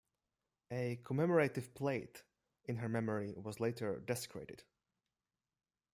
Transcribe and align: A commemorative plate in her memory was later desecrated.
A 0.71 0.99
commemorative 1.03 1.75
plate 1.75 2.23
in 2.65 2.77
her 2.77 2.89
memory 2.89 3.35
was 3.37 3.59
later 3.59 3.99
desecrated. 3.99 4.63